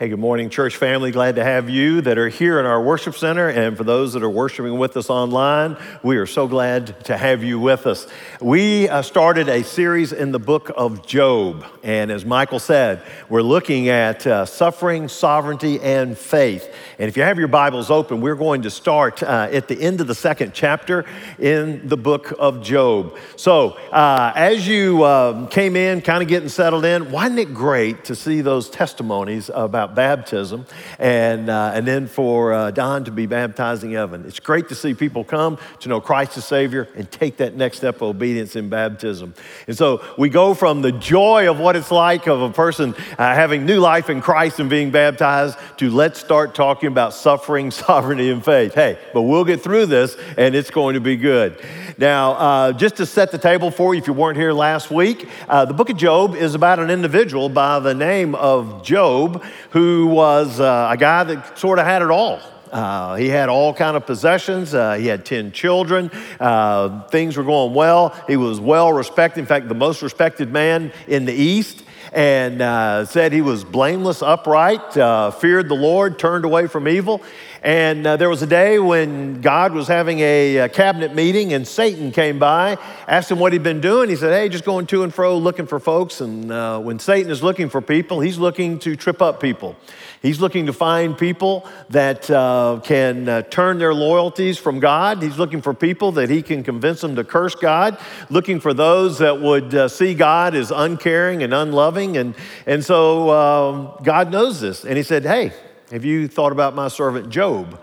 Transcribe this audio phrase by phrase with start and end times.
[0.00, 1.10] Hey, good morning, church family.
[1.10, 3.50] Glad to have you that are here in our worship center.
[3.50, 7.44] And for those that are worshiping with us online, we are so glad to have
[7.44, 8.06] you with us.
[8.40, 11.66] We uh, started a series in the book of Job.
[11.82, 16.74] And as Michael said, we're looking at uh, suffering, sovereignty, and faith.
[16.98, 20.00] And if you have your Bibles open, we're going to start uh, at the end
[20.00, 21.04] of the second chapter
[21.38, 23.18] in the book of Job.
[23.36, 28.04] So uh, as you um, came in, kind of getting settled in, wasn't it great
[28.04, 29.89] to see those testimonies about?
[29.90, 30.66] About baptism,
[30.98, 34.24] and, uh, and then for uh, Don to be baptizing Evan.
[34.26, 37.78] It's great to see people come to know Christ as Savior and take that next
[37.78, 39.34] step of obedience in baptism.
[39.66, 43.34] And so we go from the joy of what it's like of a person uh,
[43.34, 48.30] having new life in Christ and being baptized to let's start talking about suffering, sovereignty,
[48.30, 48.74] and faith.
[48.74, 51.58] Hey, but we'll get through this and it's going to be good.
[51.98, 55.28] Now, uh, just to set the table for you, if you weren't here last week,
[55.48, 59.79] uh, the book of Job is about an individual by the name of Job who
[60.06, 62.40] was uh, a guy that sort of had it all.
[62.70, 64.74] Uh, he had all kind of possessions.
[64.74, 66.10] Uh, he had 10 children.
[66.38, 68.14] Uh, things were going well.
[68.28, 69.40] He was well respected.
[69.40, 71.84] In fact, the most respected man in the East.
[72.12, 77.22] And uh, said he was blameless, upright, uh, feared the Lord, turned away from evil.
[77.62, 81.68] And uh, there was a day when God was having a, a, cabinet meeting, and
[81.68, 84.08] Satan came by, asked him what he'd been doing.
[84.08, 86.22] He said, Hey, just going to and fro looking for folks.
[86.22, 89.76] And uh, when Satan is looking for people, he's looking to trip up people.
[90.22, 95.22] He's looking to find people that uh, can uh, turn their loyalties from God.
[95.22, 97.98] He's looking for people that he can convince them to curse God,
[98.30, 102.16] looking for those that would uh, see God as uncaring and unloving.
[102.16, 104.86] And, and so um, God knows this.
[104.86, 105.52] And he said, Hey,
[105.90, 107.80] have you thought about my servant Job?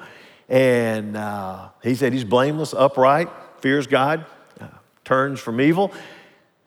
[0.50, 4.26] And uh, he said, He's blameless, upright, fears God,
[4.60, 4.68] uh,
[5.04, 5.92] turns from evil.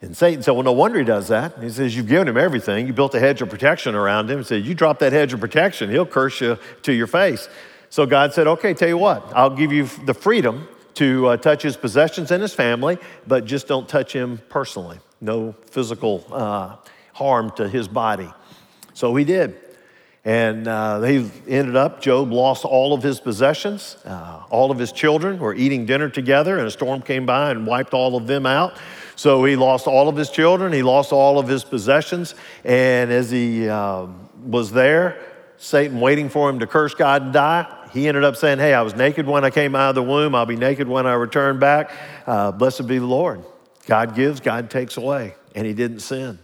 [0.03, 1.59] And Satan said, Well, no wonder he does that.
[1.63, 2.87] he says, You've given him everything.
[2.87, 4.39] You built a hedge of protection around him.
[4.39, 7.49] He said, You drop that hedge of protection, he'll curse you to your face.
[7.89, 11.63] So God said, Okay, tell you what, I'll give you the freedom to uh, touch
[11.63, 14.99] his possessions and his family, but just don't touch him personally.
[15.21, 16.77] No physical uh,
[17.15, 18.31] harm to his body.
[18.93, 19.70] So he did.
[20.25, 23.97] And uh, he ended up, Job lost all of his possessions.
[24.05, 27.67] Uh, all of his children were eating dinner together, and a storm came by and
[27.67, 28.77] wiped all of them out.
[29.17, 33.31] So he lost all of his children, he lost all of his possessions, and as
[33.31, 34.07] he uh,
[34.45, 35.23] was there,
[35.57, 38.81] Satan waiting for him to curse God and die, he ended up saying, Hey, I
[38.83, 41.59] was naked when I came out of the womb, I'll be naked when I return
[41.59, 41.93] back.
[42.27, 43.45] Uh, blessed be the Lord.
[43.87, 46.39] God gives, God takes away, and he didn't sin.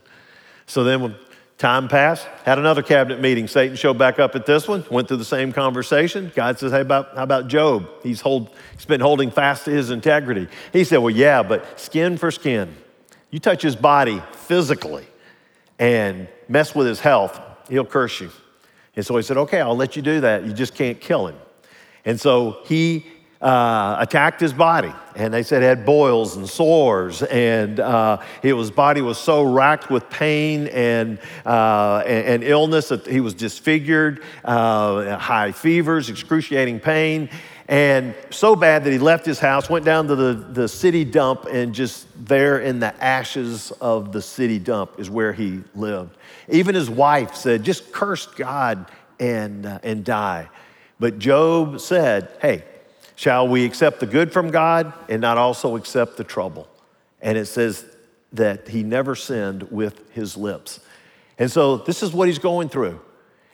[0.66, 1.16] So then when
[1.58, 3.48] Time passed, had another cabinet meeting.
[3.48, 6.30] Satan showed back up at this one, went through the same conversation.
[6.34, 7.88] God says, Hey, about, how about Job?
[8.02, 10.48] He's, hold, he's been holding fast to his integrity.
[10.72, 12.76] He said, Well, yeah, but skin for skin.
[13.30, 15.06] You touch his body physically
[15.78, 17.40] and mess with his health,
[17.70, 18.30] he'll curse you.
[18.94, 20.44] And so he said, Okay, I'll let you do that.
[20.44, 21.36] You just can't kill him.
[22.04, 23.06] And so he
[23.40, 24.92] uh, attacked his body.
[25.14, 29.90] And they said he had boils and sores, and uh, his body was so racked
[29.90, 36.80] with pain and, uh, and, and, illness that he was disfigured, uh, high fevers, excruciating
[36.80, 37.30] pain,
[37.68, 41.46] and so bad that he left his house, went down to the, the city dump,
[41.50, 46.16] and just there in the ashes of the city dump is where he lived.
[46.48, 50.48] Even his wife said, just curse God and, uh, and die.
[51.00, 52.64] But Job said, hey,
[53.16, 56.68] Shall we accept the good from God and not also accept the trouble?
[57.20, 57.84] And it says
[58.32, 60.80] that he never sinned with his lips.
[61.38, 63.00] And so this is what he's going through.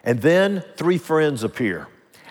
[0.04, 1.86] And then three friends appear.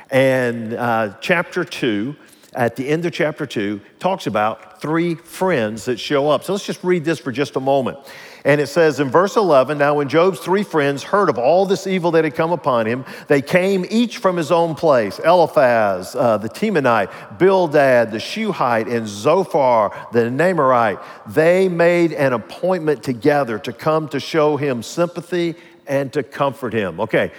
[0.10, 2.18] And uh, chapter two,
[2.54, 6.44] at the end of chapter two, talks about three friends that show up.
[6.44, 7.98] So let's just read this for just a moment.
[8.44, 11.86] And it says in verse 11 Now, when Job's three friends heard of all this
[11.86, 16.38] evil that had come upon him, they came each from his own place Eliphaz, uh,
[16.38, 21.04] the Temanite, Bildad, the Shuhite, and Zophar, the Naamathite.
[21.28, 27.00] They made an appointment together to come to show him sympathy and to comfort him.
[27.00, 27.32] Okay,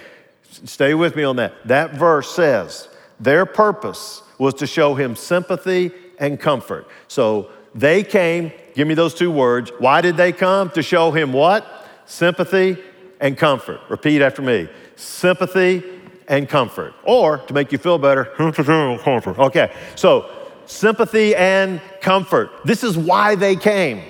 [0.65, 1.53] stay with me on that.
[1.65, 2.87] That verse says
[3.19, 6.87] their purpose was to show him sympathy and comfort.
[7.07, 9.71] So they came, give me those two words.
[9.79, 10.69] Why did they come?
[10.71, 11.65] To show him what?
[12.05, 12.77] Sympathy
[13.19, 13.79] and comfort.
[13.89, 15.83] Repeat after me sympathy
[16.27, 16.93] and comfort.
[17.03, 19.39] Or to make you feel better, comfort.
[19.39, 20.29] Okay, so
[20.65, 22.49] sympathy and comfort.
[22.63, 24.01] This is why they came.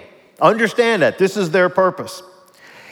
[0.41, 1.17] Understand that.
[1.17, 2.21] This is their purpose.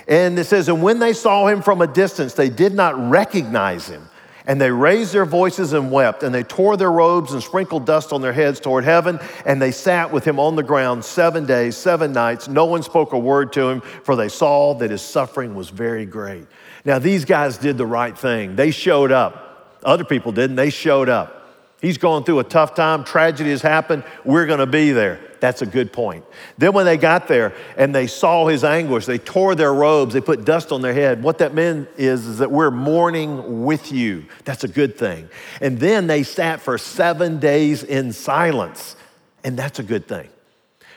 [0.07, 3.87] And it says, and when they saw him from a distance, they did not recognize
[3.87, 4.07] him.
[4.51, 8.11] And they raised their voices and wept, and they tore their robes and sprinkled dust
[8.11, 11.77] on their heads toward heaven, and they sat with him on the ground seven days,
[11.77, 12.49] seven nights.
[12.49, 16.05] No one spoke a word to him, for they saw that his suffering was very
[16.05, 16.47] great.
[16.83, 18.57] Now, these guys did the right thing.
[18.57, 19.79] They showed up.
[19.85, 21.55] Other people didn't, they showed up.
[21.79, 25.30] He's going through a tough time, tragedy has happened, we're gonna be there.
[25.41, 26.23] That's a good point.
[26.59, 30.21] Then, when they got there and they saw his anguish, they tore their robes, they
[30.21, 31.23] put dust on their head.
[31.23, 34.25] What that meant is, is that we're mourning with you.
[34.45, 35.27] That's a good thing.
[35.59, 38.95] And then they sat for seven days in silence,
[39.43, 40.29] and that's a good thing.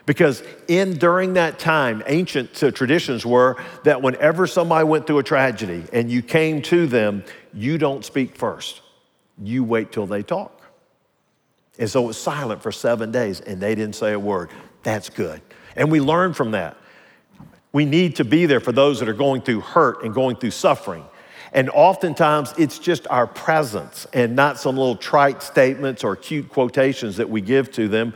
[0.06, 5.85] Because in during that time, ancient traditions were that whenever somebody went through a tragedy
[5.94, 7.25] and you came to them,
[7.55, 8.82] you don't speak first.
[9.43, 10.54] You wait till they talk.
[11.79, 14.50] And so it was silent for seven days and they didn't say a word.
[14.82, 15.41] That's good.
[15.76, 16.76] And we learn from that.
[17.73, 20.53] We need to be there for those that are going through hurt and going through
[20.53, 21.05] suffering.
[21.53, 27.17] And oftentimes it's just our presence and not some little trite statements or cute quotations
[27.17, 28.15] that we give to them.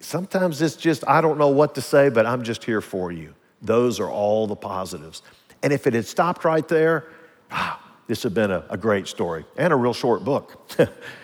[0.00, 3.34] Sometimes it's just, I don't know what to say, but I'm just here for you.
[3.62, 5.22] Those are all the positives.
[5.62, 7.06] And if it had stopped right there,
[7.50, 10.70] ah, this would have been a, a great story and a real short book.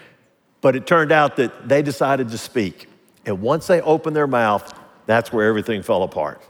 [0.67, 2.89] But it turned out that they decided to speak.
[3.25, 4.77] And once they opened their mouth,
[5.07, 6.43] that's where everything fell apart.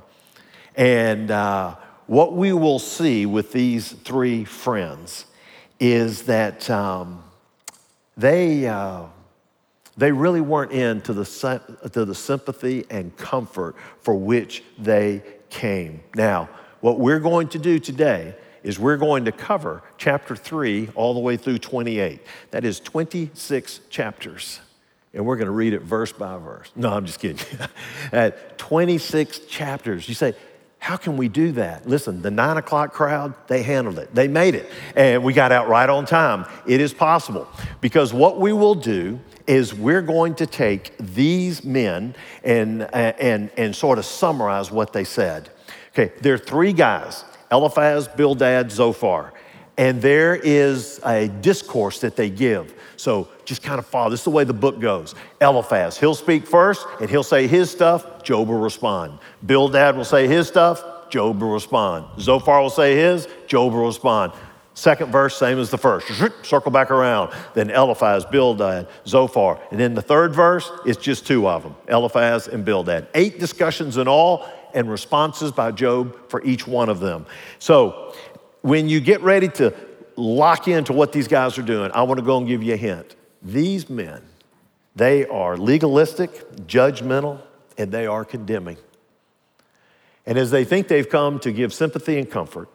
[0.75, 1.77] And uh,
[2.07, 5.27] what we will see with these three friends
[5.79, 7.25] is that um,
[8.17, 9.03] they, uh,
[9.99, 11.61] they really weren't into the,
[11.93, 16.01] to the sympathy and comfort for which they came.
[16.15, 16.49] Now,
[16.81, 21.21] what we're going to do today is we're going to cover chapter 3 all the
[21.21, 22.21] way through 28.
[22.51, 24.61] That is 26 chapters.
[25.15, 26.71] And we're going to read it verse by verse.
[26.77, 27.45] No, I'm just kidding.
[28.13, 30.09] At 26 chapters.
[30.09, 30.35] You say,
[30.79, 31.89] how can we do that?
[31.89, 34.15] Listen, the nine o'clock crowd, they handled it.
[34.15, 34.71] They made it.
[34.95, 36.45] And we got out right on time.
[36.67, 37.49] It is possible.
[37.81, 42.15] Because what we will do is we're going to take these men
[42.45, 45.51] and, and, and sort of summarize what they said.
[45.93, 49.33] Okay, there are three guys Eliphaz, Bildad, Zophar.
[49.79, 52.75] And there is a discourse that they give.
[52.97, 54.09] So just kind of follow.
[54.11, 55.15] This is the way the book goes.
[55.41, 59.19] Eliphaz, he'll speak first and he'll say his stuff, Job will respond.
[59.45, 62.07] Bildad will say his stuff, Job will respond.
[62.21, 64.33] Zophar will say his, Job will respond.
[64.77, 66.07] Second verse, same as the first.
[66.43, 67.33] Circle back around.
[67.55, 69.59] Then Eliphaz, Bildad, Zophar.
[69.71, 73.09] And then the third verse, it's just two of them Eliphaz and Bildad.
[73.15, 77.27] Eight discussions in all, and responses by Job for each one of them.
[77.59, 78.15] So
[78.63, 79.75] when you get ready to
[80.17, 82.77] lock into what these guys are doing, I want to go and give you a
[82.77, 83.17] hint.
[83.43, 84.23] These men,
[84.95, 86.31] they are legalistic,
[86.67, 87.41] judgmental,
[87.79, 88.79] and they are condemning.
[90.25, 92.69] And as they think they've come to give sympathy and comfort,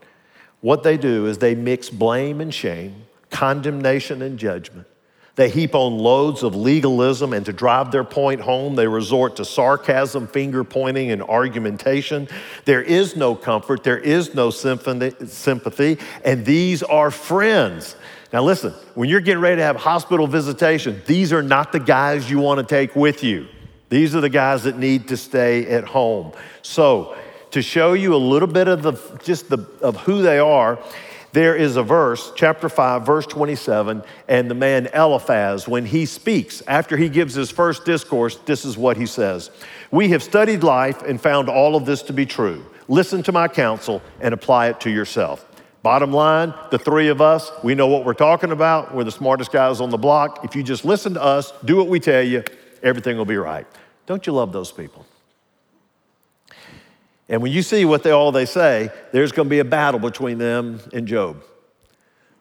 [0.61, 4.87] what they do is they mix blame and shame, condemnation and judgment.
[5.35, 9.45] They heap on loads of legalism, and to drive their point home, they resort to
[9.45, 12.27] sarcasm, finger pointing, and argumentation.
[12.65, 17.95] There is no comfort, there is no sympathy, and these are friends.
[18.33, 22.29] Now, listen, when you're getting ready to have hospital visitation, these are not the guys
[22.29, 23.47] you want to take with you.
[23.89, 26.31] These are the guys that need to stay at home.
[26.61, 27.17] So,
[27.51, 28.93] to show you a little bit of the
[29.23, 30.79] just the of who they are,
[31.33, 36.61] there is a verse, chapter 5, verse 27, and the man Eliphaz, when he speaks,
[36.67, 39.49] after he gives his first discourse, this is what he says
[39.91, 42.65] We have studied life and found all of this to be true.
[42.87, 45.45] Listen to my counsel and apply it to yourself.
[45.83, 48.93] Bottom line, the three of us, we know what we're talking about.
[48.93, 50.43] We're the smartest guys on the block.
[50.43, 52.43] If you just listen to us, do what we tell you,
[52.83, 53.65] everything will be right.
[54.05, 55.05] Don't you love those people?
[57.31, 60.01] And when you see what they all they say, there's going to be a battle
[60.01, 61.41] between them and Job.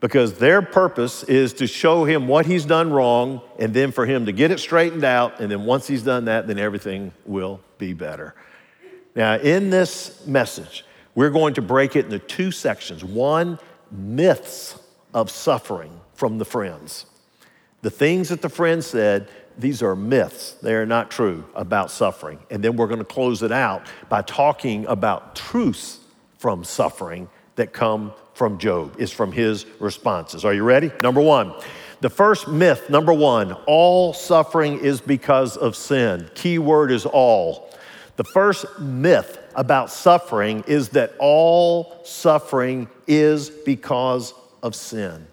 [0.00, 4.26] Because their purpose is to show him what he's done wrong and then for him
[4.26, 5.40] to get it straightened out.
[5.40, 8.34] And then once he's done that, then everything will be better.
[9.14, 13.04] Now, in this message, we're going to break it into two sections.
[13.04, 13.60] One,
[13.92, 14.76] myths
[15.14, 17.06] of suffering from the friends.
[17.82, 19.28] The things that the friends said
[19.58, 20.52] these are myths.
[20.62, 22.38] They are not true about suffering.
[22.50, 25.98] And then we're going to close it out by talking about truths
[26.38, 30.44] from suffering that come from Job, is from his responses.
[30.44, 30.90] Are you ready?
[31.02, 31.54] Number one.
[32.00, 36.30] The first myth, number one, all suffering is because of sin.
[36.34, 37.70] Key word is all.
[38.16, 45.26] The first myth about suffering is that all suffering is because of sin.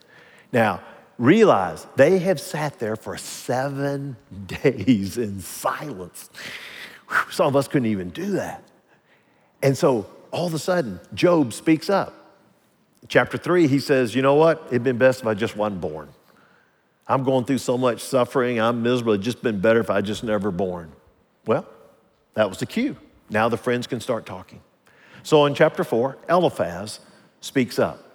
[0.51, 0.81] Now,
[1.17, 6.29] realize they have sat there for seven days in silence.
[7.31, 8.63] Some of us couldn't even do that.
[9.63, 12.13] And so all of a sudden, Job speaks up.
[13.07, 14.63] Chapter three, he says, You know what?
[14.67, 16.09] It'd been best if I just wasn't born.
[17.07, 18.59] I'm going through so much suffering.
[18.59, 19.13] I'm miserable.
[19.13, 20.91] It'd just been better if I just never born.
[21.45, 21.65] Well,
[22.33, 22.97] that was the cue.
[23.29, 24.61] Now the friends can start talking.
[25.23, 26.99] So in chapter four, Eliphaz
[27.39, 28.06] speaks up.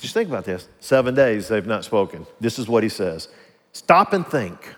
[0.00, 0.68] Just think about this.
[0.80, 2.26] Seven days they've not spoken.
[2.40, 3.28] This is what he says
[3.72, 4.74] Stop and think.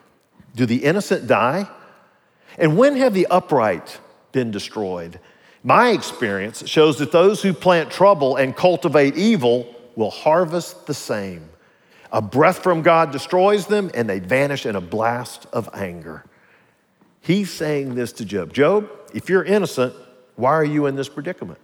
[0.55, 1.69] Do the innocent die?
[2.59, 3.99] And when have the upright
[4.33, 5.19] been destroyed?
[5.65, 11.49] My experience shows that those who plant trouble and cultivate evil will harvest the same.
[12.11, 16.25] A breath from God destroys them, and they vanish in a blast of anger.
[17.21, 19.95] He's saying this to Job Job, if you're innocent,
[20.37, 21.59] why are you in this predicament?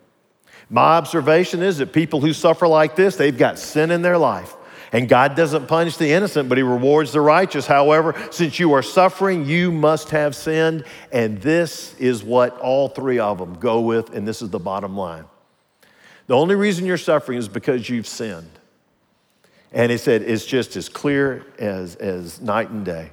[0.71, 4.55] My observation is that people who suffer like this, they've got sin in their life.
[4.93, 7.67] And God doesn't punish the innocent, but He rewards the righteous.
[7.67, 10.85] However, since you are suffering, you must have sinned.
[11.13, 14.97] And this is what all three of them go with, and this is the bottom
[14.97, 15.25] line.
[16.27, 18.51] The only reason you're suffering is because you've sinned.
[19.73, 23.13] And he said, it's just as clear as, as night and day.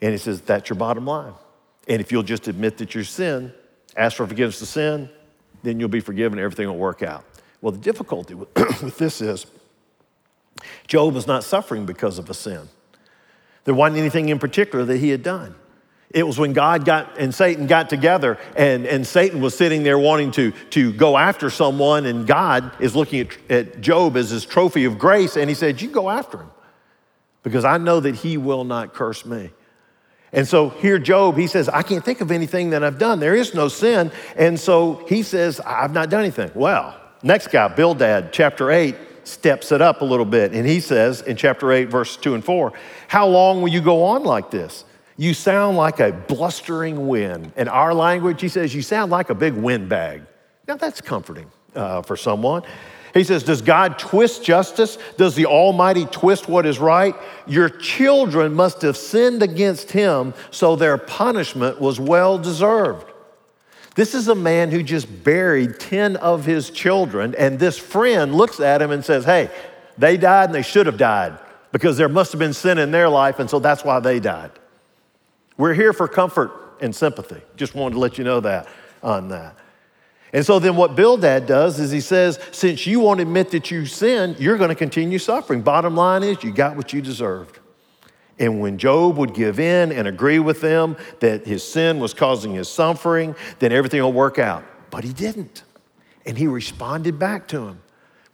[0.00, 1.34] And he says, that's your bottom line.
[1.86, 3.52] And if you'll just admit that you're sin,
[3.96, 5.08] ask for forgiveness of sin,
[5.62, 7.24] then you'll be forgiven, everything will work out.
[7.60, 8.52] Well, the difficulty with,
[8.98, 9.46] this is
[10.86, 12.68] Job was not suffering because of a sin.
[13.64, 15.54] There wasn't anything in particular that he had done.
[16.10, 19.98] It was when God got and Satan got together, and, and Satan was sitting there
[19.98, 24.46] wanting to, to go after someone, and God is looking at, at Job as his
[24.46, 26.50] trophy of grace, and he said, You go after him,
[27.42, 29.50] because I know that he will not curse me.
[30.32, 33.18] And so here, Job, he says, I can't think of anything that I've done.
[33.18, 34.12] There is no sin.
[34.36, 36.50] And so he says, I've not done anything.
[36.54, 38.94] Well, next guy, Bildad, chapter 8,
[39.24, 40.52] steps it up a little bit.
[40.52, 42.72] And he says in chapter 8, verse 2 and 4,
[43.08, 44.84] How long will you go on like this?
[45.16, 47.52] You sound like a blustering wind.
[47.56, 50.22] In our language, he says, You sound like a big windbag.
[50.66, 52.62] Now, that's comforting uh, for someone.
[53.18, 54.96] He says, Does God twist justice?
[55.16, 57.16] Does the Almighty twist what is right?
[57.46, 63.06] Your children must have sinned against him, so their punishment was well deserved.
[63.96, 68.60] This is a man who just buried 10 of his children, and this friend looks
[68.60, 69.50] at him and says, Hey,
[69.98, 71.36] they died and they should have died
[71.72, 74.52] because there must have been sin in their life, and so that's why they died.
[75.56, 77.42] We're here for comfort and sympathy.
[77.56, 78.68] Just wanted to let you know that
[79.02, 79.58] on that.
[80.32, 83.86] And so then what Bildad does is he says, since you won't admit that you
[83.86, 85.62] sinned, you're going to continue suffering.
[85.62, 87.58] Bottom line is you got what you deserved.
[88.38, 92.52] And when Job would give in and agree with them that his sin was causing
[92.52, 94.64] his suffering, then everything will work out.
[94.90, 95.64] But he didn't.
[96.24, 97.80] And he responded back to him.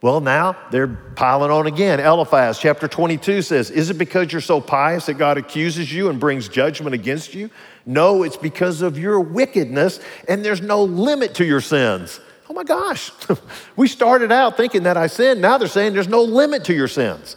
[0.05, 0.85] Well, now they're
[1.15, 1.99] piling on again.
[1.99, 6.19] Eliphaz chapter 22 says, Is it because you're so pious that God accuses you and
[6.19, 7.49] brings judgment against you?
[7.87, 12.19] No, it's because of your wickedness, and there's no limit to your sins.
[12.47, 13.11] Oh my gosh,
[13.75, 15.41] we started out thinking that I sinned.
[15.41, 17.35] Now they're saying there's no limit to your sins.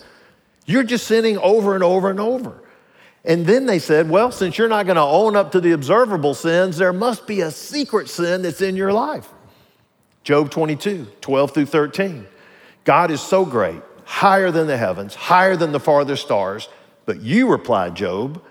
[0.67, 2.63] You're just sinning over and over and over.
[3.25, 6.35] And then they said, well, since you're not going to own up to the observable
[6.35, 9.27] sins, there must be a secret sin that's in your life.
[10.23, 12.27] Job 22, 12 through 13.
[12.88, 16.71] God is so great, higher than the heavens, higher than the farthest stars.
[17.04, 18.42] But you, replied Job,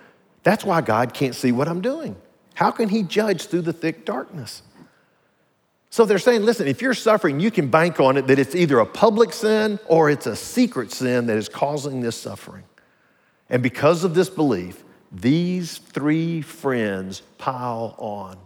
[0.44, 2.16] that's why God can't see what I'm doing.
[2.54, 4.62] How can He judge through the thick darkness?
[5.90, 8.78] So they're saying, listen, if you're suffering, you can bank on it that it's either
[8.78, 12.66] a public sin or it's a secret sin that is causing this suffering.
[13.50, 18.38] And because of this belief, these three friends pile on.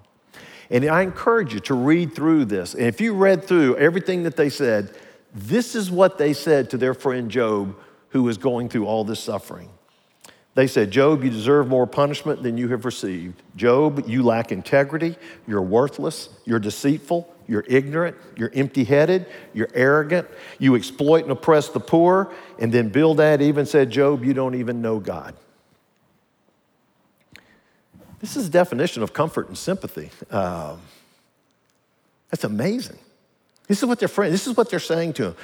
[0.69, 2.75] And I encourage you to read through this.
[2.75, 4.97] And if you read through everything that they said,
[5.33, 7.75] this is what they said to their friend Job,
[8.09, 9.69] who was going through all this suffering.
[10.53, 13.41] They said, Job, you deserve more punishment than you have received.
[13.55, 15.15] Job, you lack integrity.
[15.47, 16.27] You're worthless.
[16.43, 17.33] You're deceitful.
[17.47, 18.17] You're ignorant.
[18.35, 19.27] You're empty headed.
[19.53, 20.27] You're arrogant.
[20.59, 22.33] You exploit and oppress the poor.
[22.59, 25.35] And then Bildad even said, Job, you don't even know God.
[28.19, 30.11] This is a definition of comfort and sympathy.
[30.29, 30.81] Um,
[32.29, 32.99] that's amazing.
[33.71, 35.35] This is what they're this is what they're saying to him.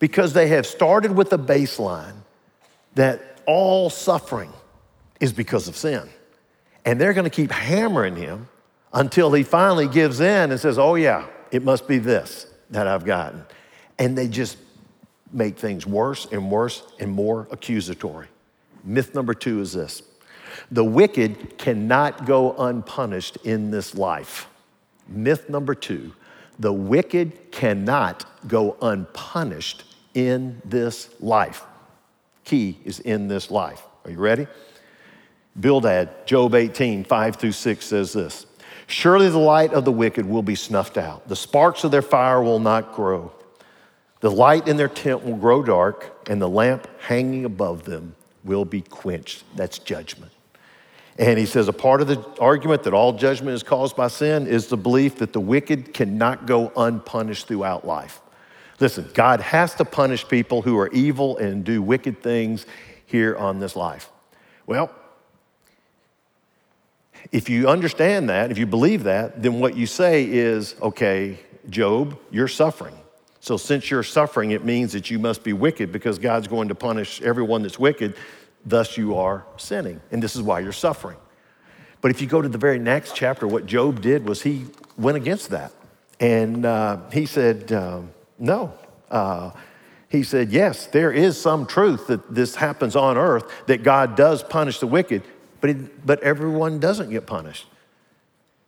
[0.00, 2.14] Because they have started with a baseline
[2.96, 4.52] that all suffering
[5.20, 6.08] is because of sin.
[6.84, 8.48] And they're going to keep hammering him
[8.92, 13.04] until he finally gives in and says, Oh, yeah, it must be this that I've
[13.04, 13.44] gotten.
[14.00, 14.58] And they just
[15.30, 18.26] make things worse and worse and more accusatory.
[18.82, 20.02] Myth number two is this
[20.72, 24.48] the wicked cannot go unpunished in this life.
[25.06, 26.12] Myth number two
[26.58, 29.84] the wicked cannot go unpunished
[30.14, 31.64] in this life
[32.46, 33.82] key is in this life.
[34.04, 34.46] Are you ready?
[35.60, 38.46] Bildad, Job 18, 5 through 6 says this
[38.86, 42.42] Surely the light of the wicked will be snuffed out, the sparks of their fire
[42.42, 43.32] will not grow.
[44.20, 48.64] The light in their tent will grow dark, and the lamp hanging above them will
[48.64, 49.44] be quenched.
[49.54, 50.32] That's judgment.
[51.18, 54.46] And he says a part of the argument that all judgment is caused by sin
[54.46, 58.20] is the belief that the wicked cannot go unpunished throughout life.
[58.80, 62.66] Listen, God has to punish people who are evil and do wicked things
[63.06, 64.10] here on this life.
[64.66, 64.90] Well,
[67.32, 71.38] if you understand that, if you believe that, then what you say is, okay,
[71.70, 72.94] Job, you're suffering.
[73.40, 76.74] So since you're suffering, it means that you must be wicked because God's going to
[76.74, 78.14] punish everyone that's wicked.
[78.66, 80.00] Thus, you are sinning.
[80.10, 81.16] And this is why you're suffering.
[82.00, 84.66] But if you go to the very next chapter, what Job did was he
[84.98, 85.72] went against that.
[86.18, 88.74] And uh, he said, um, no.
[89.10, 89.52] Uh,
[90.08, 94.42] he said, yes, there is some truth that this happens on earth, that God does
[94.42, 95.22] punish the wicked,
[95.60, 97.66] but, it, but everyone doesn't get punished.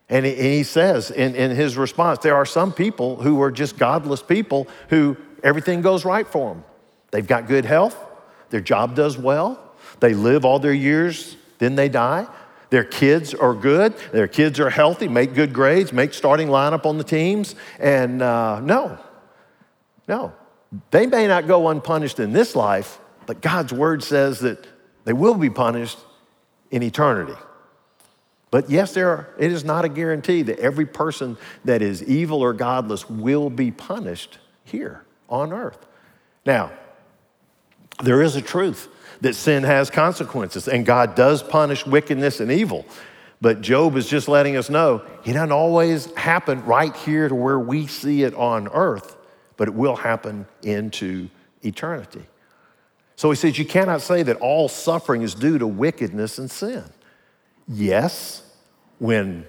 [0.08, 3.50] And he, and he says in, in his response, there are some people who are
[3.50, 6.64] just godless people who everything goes right for them.
[7.10, 7.96] They've got good health,
[8.50, 9.67] their job does well,
[10.00, 12.26] they live all their years, then they die.
[12.70, 16.98] Their kids are good, their kids are healthy, make good grades, make starting lineup on
[16.98, 17.54] the teams.
[17.78, 18.98] And uh, no,
[20.06, 20.34] no,
[20.90, 24.66] they may not go unpunished in this life, but God's word says that
[25.04, 25.98] they will be punished
[26.70, 27.36] in eternity.
[28.50, 32.42] But yes, there are, it is not a guarantee that every person that is evil
[32.42, 35.86] or godless will be punished here on earth.
[36.44, 36.70] Now,
[38.02, 38.88] there is a truth
[39.20, 42.86] that sin has consequences, and God does punish wickedness and evil.
[43.40, 47.58] But Job is just letting us know it doesn't always happen right here to where
[47.58, 49.16] we see it on earth,
[49.56, 51.28] but it will happen into
[51.62, 52.24] eternity.
[53.16, 56.84] So he says, You cannot say that all suffering is due to wickedness and sin.
[57.68, 58.42] Yes,
[58.98, 59.46] when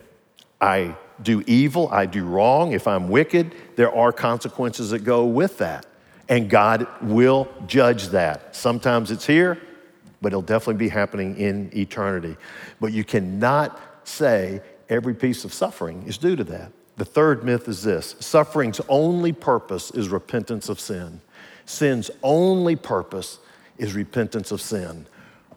[0.61, 5.57] I do evil, I do wrong, if I'm wicked, there are consequences that go with
[5.59, 5.85] that.
[6.29, 8.55] And God will judge that.
[8.55, 9.59] Sometimes it's here,
[10.21, 12.37] but it'll definitely be happening in eternity.
[12.79, 16.71] But you cannot say every piece of suffering is due to that.
[16.97, 21.21] The third myth is this suffering's only purpose is repentance of sin.
[21.65, 23.39] Sin's only purpose
[23.77, 25.07] is repentance of sin.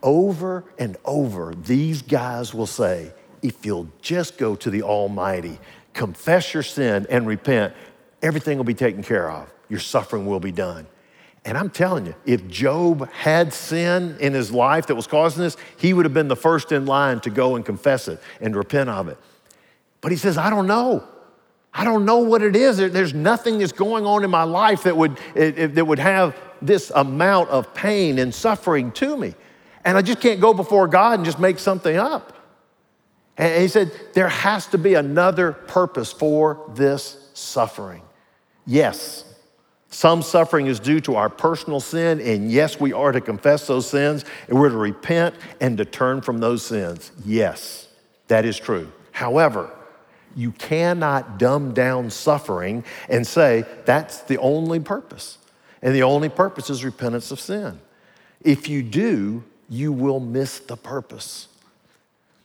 [0.03, 5.59] Over and over, these guys will say, if you'll just go to the Almighty,
[5.95, 7.75] confess your sin, and repent,
[8.23, 9.53] everything will be taken care of.
[9.73, 10.87] Your suffering will be done.
[11.47, 15.57] And I'm telling you, if Job had sin in his life that was causing this,
[15.79, 18.91] he would have been the first in line to go and confess it and repent
[18.91, 19.17] of it.
[20.03, 21.09] But he says, I don't know.
[21.73, 22.77] I don't know what it is.
[22.77, 26.37] There's nothing that's going on in my life that would, eh, eh, that would have
[26.61, 29.35] this amount of pain and suffering to me.
[29.87, 32.35] And I just can't go before God and just make something up.
[33.39, 38.03] And he said, there has to be another purpose for this suffering.
[38.67, 39.25] Yes,
[39.93, 43.89] some suffering is due to our personal sin, and yes, we are to confess those
[43.89, 47.13] sins, and we're to repent and to turn from those sins.
[47.27, 47.89] Yes,
[48.29, 48.91] that is true.
[49.13, 49.71] However,
[50.35, 55.37] you cannot dumb down suffering and say that's the only purpose.
[55.83, 57.79] And the only purpose is repentance of sin.
[58.41, 61.49] If you do, you will miss the purpose.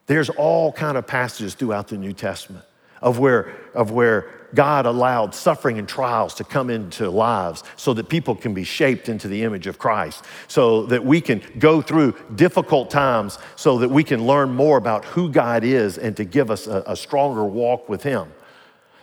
[0.07, 2.65] There's all kind of passages throughout the New Testament
[3.01, 8.10] of where, of where God allowed suffering and trials to come into lives so that
[8.10, 12.15] people can be shaped into the image of Christ, so that we can go through
[12.36, 16.49] difficult times, so that we can learn more about who God is and to give
[16.49, 18.31] us a, a stronger walk with Him.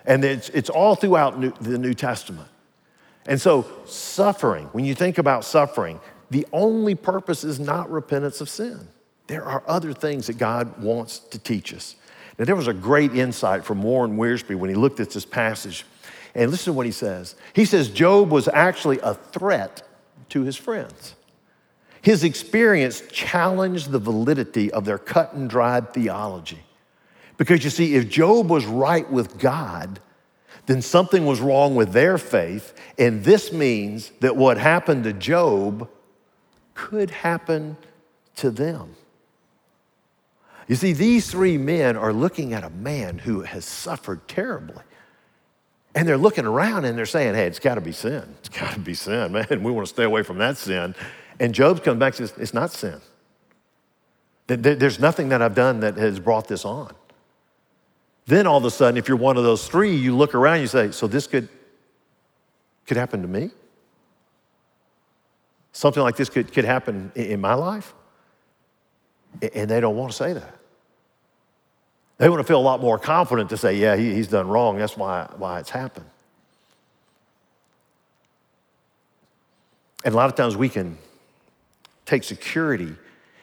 [0.06, 2.48] And it's, it's all throughout New, the New Testament.
[3.26, 5.98] And so, suffering, when you think about suffering,
[6.30, 8.88] the only purpose is not repentance of sin.
[9.26, 11.96] There are other things that God wants to teach us.
[12.38, 15.84] Now, there was a great insight from Warren Wiersbe when he looked at this passage.
[16.34, 17.36] And listen to what he says.
[17.52, 19.86] He says Job was actually a threat
[20.30, 21.14] to his friends.
[22.02, 26.58] His experience challenged the validity of their cut and dried theology.
[27.36, 30.00] Because you see, if Job was right with God,
[30.66, 32.74] then something was wrong with their faith.
[32.98, 35.88] And this means that what happened to Job
[36.74, 37.76] could happen
[38.36, 38.96] to them.
[40.66, 44.82] You see, these three men are looking at a man who has suffered terribly.
[45.94, 48.34] And they're looking around and they're saying, hey, it's got to be sin.
[48.40, 49.62] It's got to be sin, man.
[49.62, 50.94] We want to stay away from that sin.
[51.38, 53.00] And Job comes back and says, it's not sin.
[54.46, 56.94] There's nothing that I've done that has brought this on.
[58.26, 60.62] Then all of a sudden, if you're one of those three, you look around and
[60.62, 61.48] you say, so this could,
[62.86, 63.50] could happen to me?
[65.72, 67.94] Something like this could, could happen in my life?
[69.54, 70.58] And they don't want to say that.
[72.18, 74.78] They want to feel a lot more confident to say, yeah, he, he's done wrong.
[74.78, 76.06] That's why, why it's happened.
[80.04, 80.98] And a lot of times we can
[82.04, 82.94] take security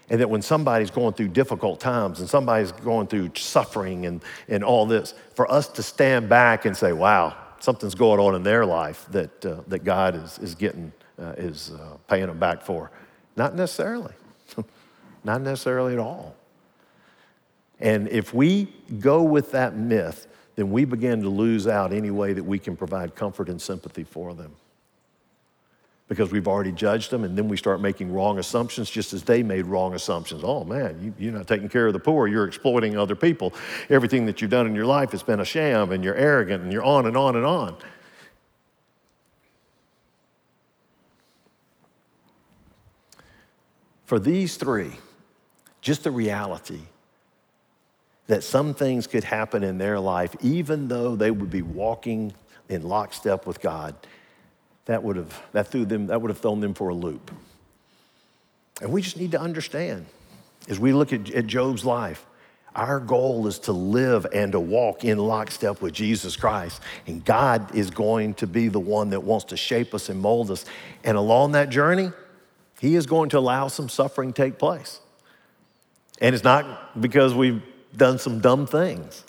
[0.09, 4.63] and that when somebody's going through difficult times and somebody's going through suffering and, and
[4.63, 8.65] all this, for us to stand back and say, wow, something's going on in their
[8.65, 12.91] life that, uh, that God is, is getting, uh, is uh, paying them back for.
[13.37, 14.13] Not necessarily.
[15.23, 16.35] Not necessarily at all.
[17.79, 22.33] And if we go with that myth, then we begin to lose out any way
[22.33, 24.55] that we can provide comfort and sympathy for them.
[26.07, 29.43] Because we've already judged them, and then we start making wrong assumptions just as they
[29.43, 30.41] made wrong assumptions.
[30.43, 33.53] Oh man, you, are not taking care of the poor, you're exploiting other people.
[33.89, 36.71] Everything that you've done in your life has been a sham, and you're arrogant, and
[36.71, 37.77] you're on and on and on.
[44.03, 44.91] For these three,
[45.81, 46.81] just the reality
[48.27, 52.33] that some things could happen in their life, even though they would be walking
[52.69, 53.95] in lockstep with God,
[54.85, 57.31] that would have, that threw them, that would have thrown them for a loop.
[58.81, 60.05] And we just need to understand
[60.69, 62.25] as we look at, at Job's life,
[62.73, 66.81] our goal is to live and to walk in lockstep with Jesus Christ.
[67.05, 70.49] And God is going to be the one that wants to shape us and mold
[70.51, 70.63] us.
[71.03, 72.11] And along that journey,
[72.79, 75.01] He is going to allow some suffering to take place.
[76.21, 77.61] And it's not because we've
[77.97, 79.25] done some dumb things,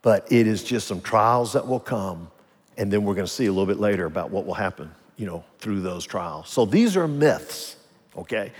[0.00, 2.30] but it is just some trials that will come.
[2.78, 5.26] And then we're going to see a little bit later about what will happen, you
[5.26, 6.48] know, through those trials.
[6.48, 7.76] So these are myths,
[8.16, 8.52] okay?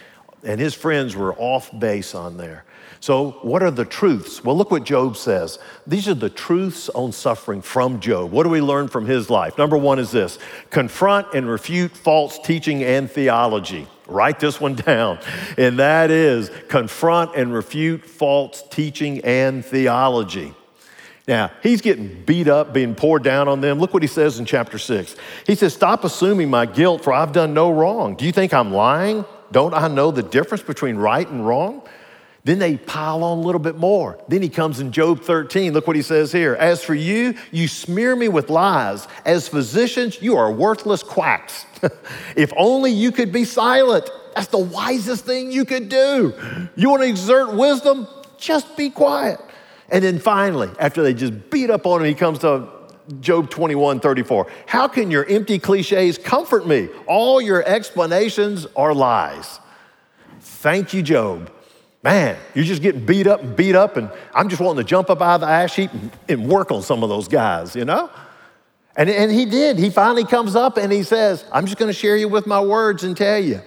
[0.45, 2.65] And his friends were off base on there.
[2.99, 4.45] So, what are the truths?
[4.45, 5.59] Well, look what Job says.
[5.89, 8.31] These are the truths on suffering from Job.
[8.31, 9.59] What do we learn from his life?
[9.59, 10.39] Number one is this
[10.71, 13.89] confront and refute false teaching and theology.
[14.13, 15.19] Write this one down.
[15.57, 20.55] And that is confront and refute false teaching and theology.
[21.29, 23.79] Now, he's getting beat up, being poured down on them.
[23.79, 25.15] Look what he says in chapter six.
[25.47, 28.17] He says, Stop assuming my guilt, for I've done no wrong.
[28.17, 29.25] Do you think I'm lying?
[29.53, 31.83] Don't I know the difference between right and wrong?
[32.45, 34.19] Then they pile on a little bit more.
[34.27, 35.73] Then he comes in Job 13.
[35.73, 36.55] Look what he says here.
[36.55, 39.07] As for you, you smear me with lies.
[39.25, 41.67] As physicians, you are worthless quacks.
[42.37, 44.11] if only you could be silent.
[44.35, 46.35] That's the wisest thing you could do.
[46.75, 48.09] You want to exert wisdom?
[48.39, 49.39] Just be quiet.
[49.89, 52.67] And then finally, after they just beat up on him, he comes to
[53.21, 54.51] Job 21 34.
[54.67, 56.89] How can your empty cliches comfort me?
[57.07, 59.61] All your explanations are lies.
[60.41, 61.53] Thank you, Job.
[62.03, 65.09] Man, you're just getting beat up and beat up, and I'm just wanting to jump
[65.09, 67.85] up out of the ash heap and, and work on some of those guys, you
[67.85, 68.11] know?
[68.97, 69.79] And, and he did.
[69.79, 72.61] He finally comes up and he says, I'm just going to share you with my
[72.61, 73.61] words and tell you,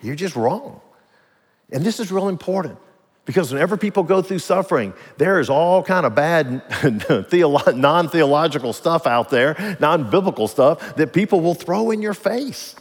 [0.00, 0.80] you're just wrong.
[1.70, 2.78] And this is real important
[3.26, 6.62] because whenever people go through suffering, there is all kind of bad
[7.76, 12.74] non-theological stuff out there, non-biblical stuff that people will throw in your face.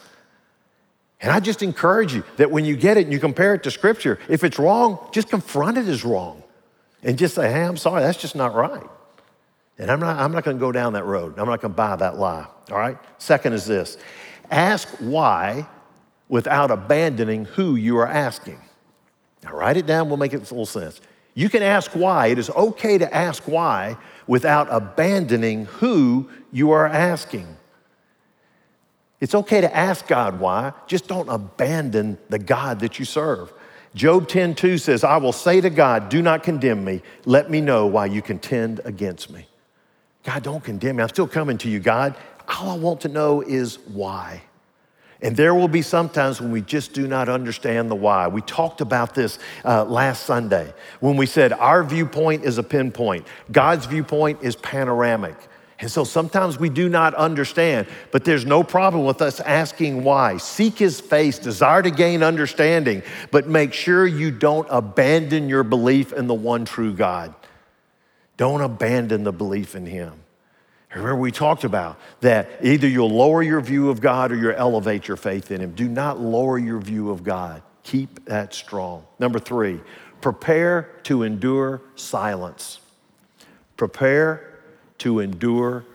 [1.21, 3.71] And I just encourage you that when you get it and you compare it to
[3.71, 6.43] Scripture, if it's wrong, just confront it as wrong
[7.03, 8.88] and just say, hey, I'm sorry, that's just not right.
[9.77, 11.38] And I'm not, I'm not going to go down that road.
[11.38, 12.47] I'm not going to buy that lie.
[12.71, 12.97] All right?
[13.17, 13.97] Second is this
[14.51, 15.67] ask why
[16.29, 18.60] without abandoning who you are asking.
[19.43, 21.01] Now, write it down, we'll make it little sense.
[21.34, 22.27] You can ask why.
[22.27, 27.47] It is okay to ask why without abandoning who you are asking.
[29.21, 33.51] It's okay to ask God why, just don't abandon the God that you serve.
[33.95, 37.01] Job 10:2 says, "I will say to God, do not condemn me.
[37.25, 39.47] Let me know why you contend against me."
[40.23, 41.03] God, don't condemn me.
[41.03, 42.15] I'm still coming to you, God.
[42.47, 44.43] All I want to know is why.
[45.21, 48.27] And there will be sometimes when we just do not understand the why.
[48.27, 53.27] We talked about this uh, last Sunday when we said our viewpoint is a pinpoint,
[53.51, 55.36] God's viewpoint is panoramic.
[55.82, 60.36] And so sometimes we do not understand, but there's no problem with us asking why.
[60.38, 66.12] Seek his face, desire to gain understanding, but make sure you don't abandon your belief
[66.12, 67.34] in the one true God.
[68.36, 70.13] Don't abandon the belief in him.
[70.94, 75.08] Remember, we talked about that either you'll lower your view of God or you'll elevate
[75.08, 75.72] your faith in him.
[75.74, 77.62] Do not lower your view of God.
[77.84, 79.06] Keep that strong.
[79.20, 79.80] Number three,
[80.20, 82.80] prepare to endure silence.
[83.78, 84.49] Prepare
[85.00, 85.86] to endure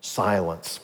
[0.00, 0.80] silence.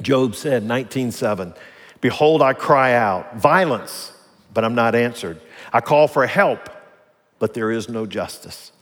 [0.00, 1.54] Job said, 19:7,
[2.00, 4.12] Behold, I cry out, violence,
[4.52, 5.40] but I'm not answered.
[5.72, 6.68] I call for help,
[7.38, 8.72] but there is no justice.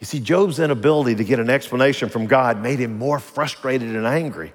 [0.00, 4.06] You see, Job's inability to get an explanation from God made him more frustrated and
[4.06, 4.52] angry.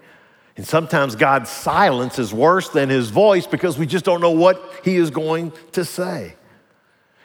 [0.58, 4.62] And sometimes God's silence is worse than his voice because we just don't know what
[4.84, 6.36] he is going to say.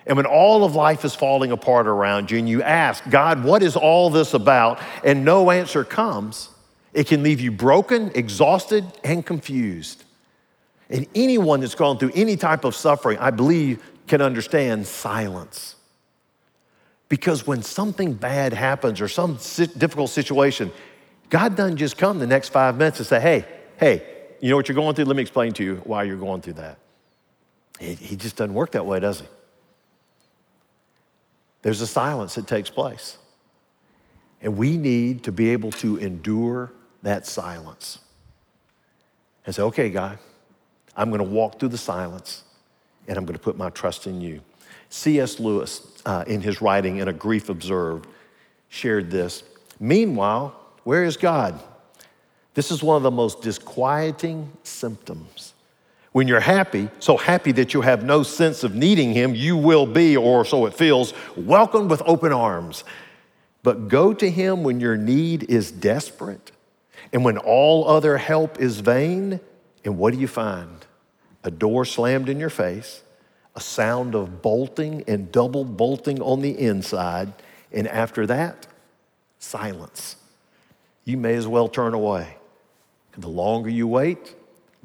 [0.06, 3.62] And when all of life is falling apart around you and you ask, God, what
[3.62, 4.80] is all this about?
[5.04, 6.48] And no answer comes,
[6.92, 10.04] it can leave you broken, exhausted, and confused.
[10.88, 15.74] And anyone that's gone through any type of suffering, I believe, can understand silence.
[17.08, 19.34] Because when something bad happens or some
[19.76, 20.70] difficult situation,
[21.28, 23.44] God doesn't just come the next five minutes and say, hey,
[23.78, 24.02] hey,
[24.40, 25.06] you know what you're going through?
[25.06, 26.78] Let me explain to you why you're going through that.
[27.78, 29.26] He, just doesn't work that way, does he?
[31.66, 33.18] There's a silence that takes place.
[34.40, 36.70] And we need to be able to endure
[37.02, 37.98] that silence
[39.44, 40.20] and say, okay, God,
[40.96, 42.44] I'm going to walk through the silence
[43.08, 44.42] and I'm going to put my trust in you.
[44.90, 45.40] C.S.
[45.40, 48.06] Lewis, uh, in his writing in A Grief Observed,
[48.68, 49.42] shared this.
[49.80, 51.60] Meanwhile, where is God?
[52.54, 55.52] This is one of the most disquieting symptoms.
[56.16, 59.84] When you're happy, so happy that you have no sense of needing Him, you will
[59.84, 62.84] be, or so it feels, welcomed with open arms.
[63.62, 66.52] But go to Him when your need is desperate
[67.12, 69.40] and when all other help is vain.
[69.84, 70.86] And what do you find?
[71.44, 73.02] A door slammed in your face,
[73.54, 77.30] a sound of bolting and double bolting on the inside,
[77.70, 78.66] and after that,
[79.38, 80.16] silence
[81.04, 82.38] you may as well turn away.
[83.18, 84.34] The longer you wait,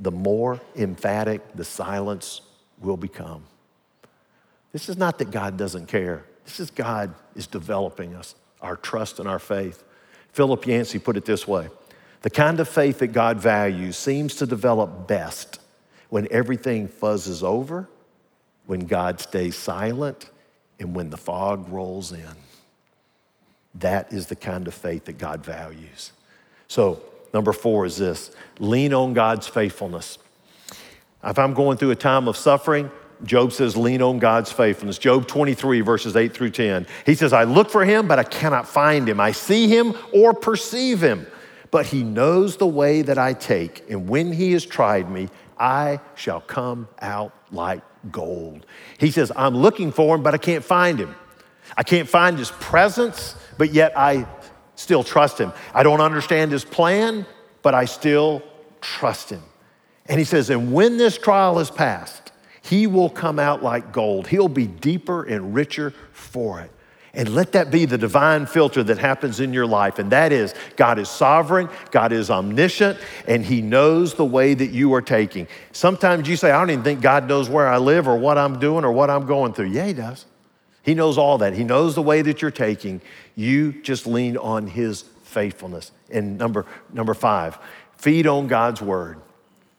[0.02, 2.42] the more emphatic the silence
[2.82, 3.44] will become.
[4.74, 6.26] This is not that God doesn't care.
[6.44, 9.84] This is God is developing us, our trust and our faith.
[10.34, 11.70] Philip Yancey put it this way
[12.24, 15.60] The kind of faith that God values seems to develop best
[16.10, 17.88] when everything fuzzes over,
[18.66, 20.30] when God stays silent,
[20.80, 22.26] and when the fog rolls in.
[23.76, 26.12] That is the kind of faith that God values.
[26.68, 27.02] So,
[27.34, 30.18] number four is this lean on God's faithfulness.
[31.24, 32.90] If I'm going through a time of suffering,
[33.24, 34.98] Job says, lean on God's faithfulness.
[34.98, 36.88] Job 23, verses 8 through 10.
[37.06, 39.20] He says, I look for him, but I cannot find him.
[39.20, 41.28] I see him or perceive him,
[41.70, 43.88] but he knows the way that I take.
[43.90, 48.66] And when he has tried me, I shall come out like gold.
[48.98, 51.14] He says, I'm looking for him, but I can't find him.
[51.78, 54.28] I can't find his presence, but yet I
[54.76, 55.54] still trust him.
[55.74, 57.26] I don't understand his plan,
[57.62, 58.42] but I still
[58.82, 59.44] trust him.
[60.08, 62.32] And he says, and when this trial is passed,
[62.62, 64.28] he will come out like gold.
[64.28, 66.72] He'll be deeper and richer for it.
[67.14, 70.00] And let that be the divine filter that happens in your life.
[70.00, 74.70] And that is God is sovereign, God is omniscient, and He knows the way that
[74.70, 75.48] you are taking.
[75.74, 78.60] Sometimes you say, I don't even think God knows where I live or what I'm
[78.60, 79.68] doing or what I'm going through.
[79.68, 80.26] Yeah, He does.
[80.84, 81.54] He knows all that.
[81.54, 83.02] He knows the way that you're taking.
[83.36, 85.92] You just lean on His faithfulness.
[86.10, 87.58] And number, number five,
[87.98, 89.22] feed on God's word.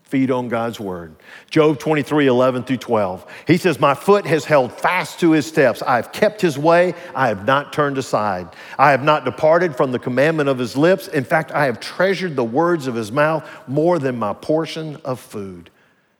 [0.05, 1.17] Feed on God's word.
[1.49, 3.27] Job 23, 11 through 12.
[3.47, 5.81] He says, My foot has held fast to his steps.
[5.81, 6.93] I have kept his way.
[7.15, 8.49] I have not turned aside.
[8.79, 11.09] I have not departed from the commandment of his lips.
[11.09, 15.19] In fact, I have treasured the words of his mouth more than my portion of
[15.19, 15.71] food.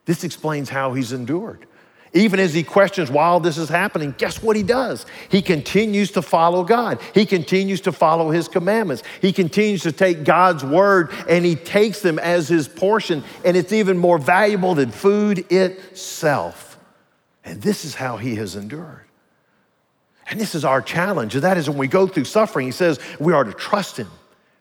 [0.05, 1.67] This explains how he's endured.
[2.13, 5.05] Even as he questions while this is happening, guess what he does?
[5.29, 7.01] He continues to follow God.
[7.13, 9.01] He continues to follow his commandments.
[9.19, 13.73] He continues to take God's word and he takes them as his portion, and it's
[13.73, 16.77] even more valuable than food itself.
[17.43, 19.05] And this is how he has endured.
[20.29, 21.33] And this is our challenge.
[21.33, 24.09] That is when we go through suffering, he says we are to trust him,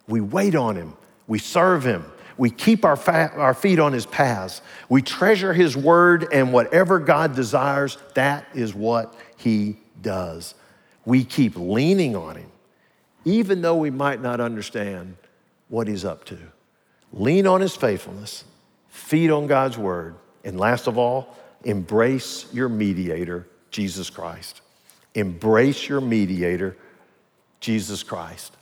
[0.09, 0.95] we wait on him,
[1.27, 2.05] we serve him,
[2.37, 4.63] we keep our, fa- our feet on his paths.
[4.89, 10.55] We treasure his word, and whatever God desires, that is what he does.
[11.05, 12.51] We keep leaning on him,
[13.25, 15.17] even though we might not understand
[15.69, 16.39] what he's up to.
[17.13, 18.45] Lean on his faithfulness,
[18.89, 20.15] feed on God's word,
[20.45, 24.61] and last of all, embrace your mediator, Jesus Christ.
[25.15, 26.77] Embrace your mediator,
[27.61, 28.57] Jesus Christ.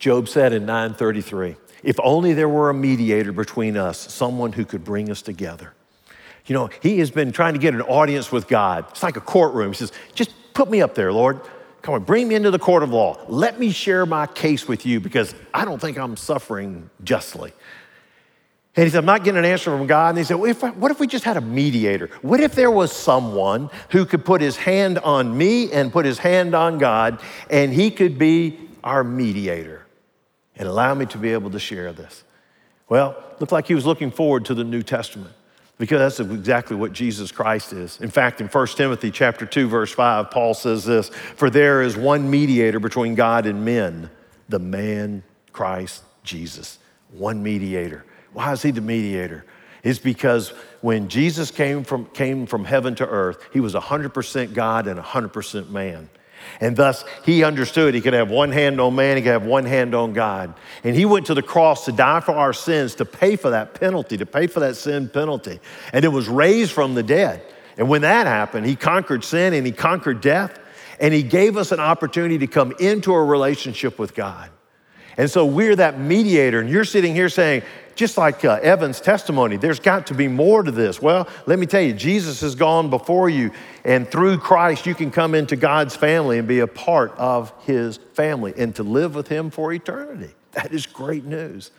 [0.00, 4.82] Job said in 933, if only there were a mediator between us, someone who could
[4.82, 5.74] bring us together.
[6.46, 8.86] You know, he has been trying to get an audience with God.
[8.90, 9.68] It's like a courtroom.
[9.68, 11.40] He says, just put me up there, Lord.
[11.82, 13.18] Come on, bring me into the court of law.
[13.28, 17.52] Let me share my case with you because I don't think I'm suffering justly.
[18.76, 20.10] And he said, I'm not getting an answer from God.
[20.10, 22.08] And he said, well, if I, What if we just had a mediator?
[22.22, 26.18] What if there was someone who could put his hand on me and put his
[26.18, 29.86] hand on God, and he could be our mediator?
[30.60, 32.22] And allow me to be able to share this.
[32.86, 35.32] Well, looked like he was looking forward to the New Testament
[35.78, 37.98] because that's exactly what Jesus Christ is.
[38.02, 41.96] In fact, in 1 Timothy chapter 2 verse 5, Paul says this, "For there is
[41.96, 44.10] one mediator between God and men,
[44.50, 46.78] the man Christ Jesus."
[47.10, 48.04] One mediator.
[48.34, 49.46] Why is he the mediator?
[49.82, 54.86] It's because when Jesus came from, came from heaven to earth, he was 100% God
[54.86, 56.10] and 100% man.
[56.60, 59.64] And thus, he understood he could have one hand on man, he could have one
[59.64, 60.54] hand on God.
[60.84, 63.74] And he went to the cross to die for our sins, to pay for that
[63.74, 65.60] penalty, to pay for that sin penalty.
[65.92, 67.42] And it was raised from the dead.
[67.76, 70.58] And when that happened, he conquered sin and he conquered death.
[71.00, 74.50] And He gave us an opportunity to come into a relationship with God.
[75.16, 76.60] And so we're that mediator.
[76.60, 77.62] And you're sitting here saying,
[77.94, 81.02] just like uh, Evan's testimony, there's got to be more to this.
[81.02, 83.50] Well, let me tell you, Jesus has gone before you,
[83.84, 87.98] and through Christ, you can come into God's family and be a part of his
[88.14, 90.34] family and to live with him for eternity.
[90.52, 91.70] That is great news.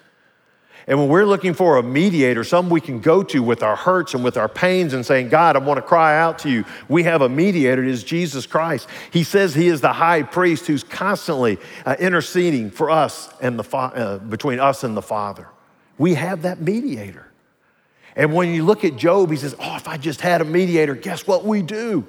[0.88, 4.16] And when we're looking for a mediator, someone we can go to with our hurts
[4.16, 7.04] and with our pains and saying, God, I want to cry out to you, we
[7.04, 7.84] have a mediator.
[7.84, 8.88] It is Jesus Christ.
[9.12, 13.64] He says he is the high priest who's constantly uh, interceding for us and the
[13.64, 15.48] fa- uh, between us and the Father.
[16.00, 17.31] We have that mediator.
[18.16, 20.96] And when you look at Job, he says, Oh, if I just had a mediator,
[20.96, 22.06] guess what we do?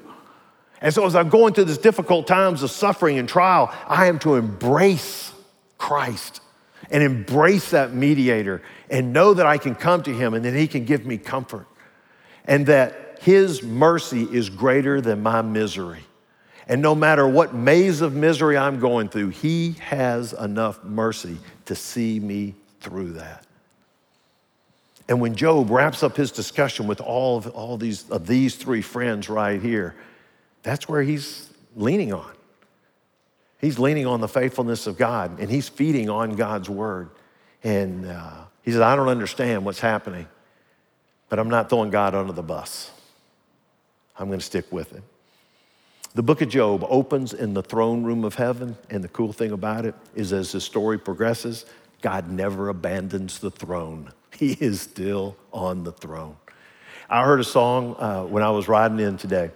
[0.80, 4.18] And so as I'm going through these difficult times of suffering and trial, I am
[4.20, 5.32] to embrace
[5.78, 6.40] Christ
[6.90, 10.66] and embrace that mediator and know that I can come to him and that he
[10.66, 11.66] can give me comfort
[12.44, 16.04] and that his mercy is greater than my misery.
[16.66, 21.76] And no matter what maze of misery I'm going through, he has enough mercy to
[21.76, 23.46] see me through that.
[25.08, 28.82] And when Job wraps up his discussion with all of all these, of these three
[28.82, 29.94] friends right here,
[30.62, 32.30] that's where he's leaning on.
[33.60, 37.10] He's leaning on the faithfulness of God and he's feeding on God's word.
[37.62, 40.26] And uh, he says, I don't understand what's happening,
[41.28, 42.90] but I'm not throwing God under the bus.
[44.18, 45.02] I'm going to stick with it.
[46.14, 49.52] The book of Job opens in the throne room of heaven, and the cool thing
[49.52, 51.64] about it is as the story progresses,
[52.02, 54.12] God never abandons the throne.
[54.38, 56.36] He is still on the throne.
[57.08, 59.50] I heard a song uh, when I was riding in today,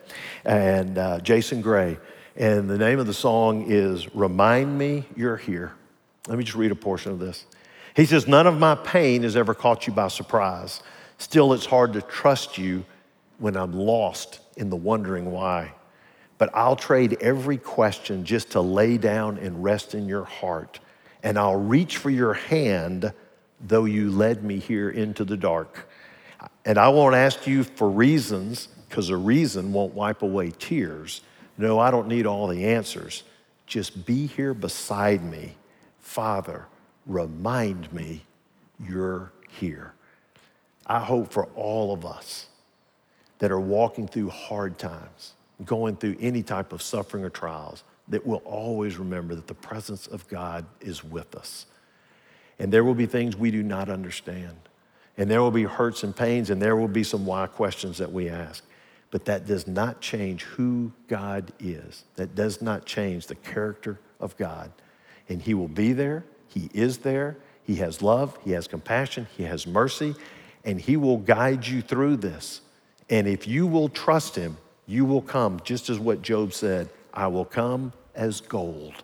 [0.44, 1.98] and uh, Jason Gray
[2.36, 5.72] and the name of the song is Remind Me You're Here.
[6.28, 7.46] Let me just read a portion of this.
[7.94, 10.82] He says, None of my pain has ever caught you by surprise.
[11.16, 12.84] Still, it's hard to trust you
[13.38, 15.72] when I'm lost in the wondering why.
[16.36, 20.78] But I'll trade every question just to lay down and rest in your heart.
[21.22, 23.14] And I'll reach for your hand,
[23.60, 25.88] though you led me here into the dark.
[26.64, 31.22] And I won't ask you for reasons, because a reason won't wipe away tears.
[31.58, 33.22] No, I don't need all the answers.
[33.66, 35.56] Just be here beside me.
[36.00, 36.66] Father,
[37.06, 38.22] remind me
[38.78, 39.92] you're here.
[40.86, 42.46] I hope for all of us
[43.38, 48.24] that are walking through hard times, going through any type of suffering or trials, that
[48.24, 51.66] we'll always remember that the presence of God is with us.
[52.58, 54.56] And there will be things we do not understand.
[55.18, 58.12] And there will be hurts and pains, and there will be some why questions that
[58.12, 58.64] we ask.
[59.10, 62.04] But that does not change who God is.
[62.16, 64.70] That does not change the character of God.
[65.28, 66.24] And He will be there.
[66.48, 67.36] He is there.
[67.62, 68.38] He has love.
[68.44, 69.26] He has compassion.
[69.36, 70.14] He has mercy.
[70.64, 72.60] And He will guide you through this.
[73.08, 77.28] And if you will trust Him, you will come, just as what Job said I
[77.28, 78.94] will come as gold.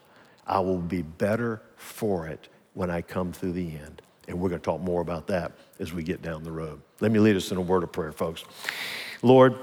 [0.47, 4.03] I will be better for it when I come through the end.
[4.29, 6.81] And we're going to talk more about that as we get down the road.
[7.01, 8.45] Let me lead us in a word of prayer, folks.
[9.23, 9.57] Lord,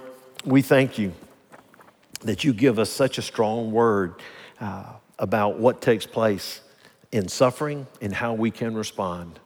[0.46, 1.14] we thank you
[2.22, 4.16] that you give us such a strong word
[4.60, 6.62] uh, about what takes place
[7.12, 9.40] in suffering and how we can respond.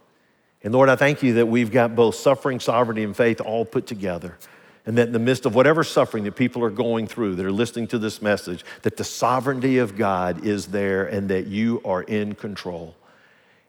[0.63, 3.85] And Lord, I thank you that we've got both suffering, sovereignty, and faith all put
[3.85, 4.37] together.
[4.85, 7.51] And that in the midst of whatever suffering that people are going through that are
[7.51, 12.03] listening to this message, that the sovereignty of God is there and that you are
[12.03, 12.95] in control.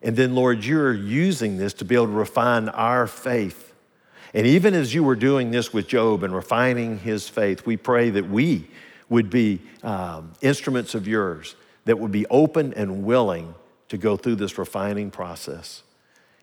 [0.04, 3.64] And then, Lord, you're using this to be able to refine our faith
[4.34, 8.10] and even as you were doing this with Job and refining his faith, we pray
[8.10, 8.68] that we
[9.08, 13.54] would be um, instruments of yours that would be open and willing
[13.88, 15.84] to go through this refining process.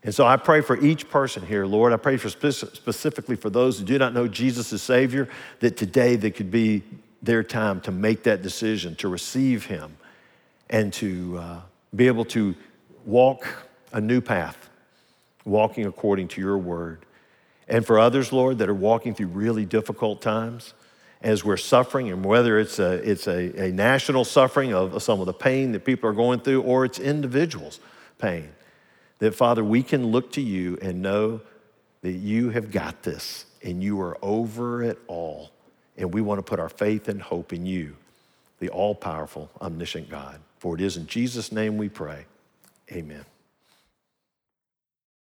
[0.04, 1.92] And so I pray for each person here, Lord.
[1.92, 5.28] I pray for specifically for those who do not know Jesus as Savior,
[5.60, 6.84] that today they could be
[7.22, 9.98] their time to make that decision, to receive Him,
[10.70, 11.62] and to uh,
[11.94, 12.56] be able to
[13.06, 13.48] walk
[13.92, 14.70] a new path,
[15.46, 17.06] walking according to your word.
[17.68, 20.74] And for others, Lord, that are walking through really difficult times
[21.22, 25.28] as we're suffering, and whether it's a, it's a, a national suffering of some of
[25.28, 27.80] the pain that people are going through or it's individuals'
[28.18, 28.50] pain,
[29.20, 31.42] that Father, we can look to you and know
[32.02, 35.52] that you have got this and you are over it all.
[35.96, 37.96] And we want to put our faith and hope in you,
[38.60, 40.40] the all powerful, omniscient God.
[40.58, 42.26] For it is in Jesus' name we pray.
[42.92, 43.31] Amen.